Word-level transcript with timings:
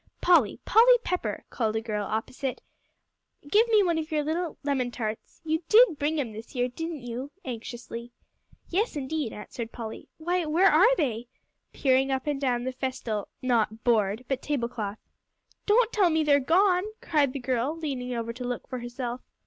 "Polly, 0.19 0.59
Polly 0.65 0.97
Pepper," 1.03 1.43
called 1.51 1.75
a 1.75 1.79
girl 1.81 2.07
opposite, 2.07 2.59
"give 3.47 3.67
me 3.67 3.83
one 3.83 3.99
of 3.99 4.11
your 4.11 4.23
little 4.23 4.57
lemon 4.63 4.89
tarts. 4.89 5.41
You 5.43 5.61
did 5.69 5.99
bring 5.99 6.19
'em 6.19 6.31
this 6.33 6.55
year, 6.55 6.67
didn't 6.67 7.03
you?" 7.03 7.29
anxiously. 7.45 8.11
"Yes, 8.67 8.95
indeed," 8.95 9.31
answered 9.31 9.71
Polly; 9.71 10.09
"why, 10.17 10.47
where 10.47 10.71
are 10.71 10.95
they?" 10.95 11.27
peering 11.71 12.09
up 12.09 12.25
and 12.25 12.41
down 12.41 12.63
the 12.63 12.71
festal, 12.71 13.27
not 13.43 13.83
"board," 13.83 14.25
but 14.27 14.41
tablecloth. 14.41 14.97
"Don't 15.67 15.93
tell 15.93 16.09
me 16.09 16.23
they 16.23 16.33
are 16.33 16.39
gone," 16.39 16.85
cried 16.99 17.31
the 17.31 17.39
girl, 17.39 17.77
leaning 17.77 18.11
over 18.15 18.33
to 18.33 18.43
look 18.43 18.67
for 18.67 18.79
herself. 18.79 19.21